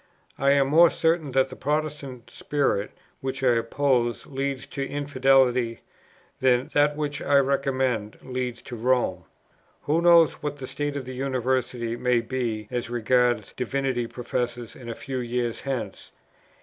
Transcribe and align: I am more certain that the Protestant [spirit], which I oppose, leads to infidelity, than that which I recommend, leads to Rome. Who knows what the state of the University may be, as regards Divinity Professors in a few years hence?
I 0.39 0.53
am 0.53 0.69
more 0.69 0.89
certain 0.89 1.31
that 1.33 1.49
the 1.49 1.55
Protestant 1.55 2.31
[spirit], 2.31 2.89
which 3.19 3.43
I 3.43 3.49
oppose, 3.49 4.25
leads 4.25 4.65
to 4.65 4.83
infidelity, 4.83 5.81
than 6.39 6.71
that 6.73 6.97
which 6.97 7.21
I 7.21 7.37
recommend, 7.37 8.17
leads 8.23 8.63
to 8.63 8.75
Rome. 8.75 9.25
Who 9.83 10.01
knows 10.01 10.41
what 10.41 10.57
the 10.57 10.65
state 10.65 10.95
of 10.97 11.05
the 11.05 11.13
University 11.13 11.95
may 11.95 12.21
be, 12.21 12.67
as 12.71 12.89
regards 12.89 13.53
Divinity 13.53 14.07
Professors 14.07 14.75
in 14.75 14.89
a 14.89 14.95
few 14.95 15.19
years 15.19 15.61
hence? 15.61 16.09